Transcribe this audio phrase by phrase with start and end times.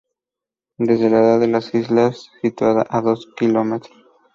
[0.79, 3.81] Desde la aldea de Las Islas, situada a dos km.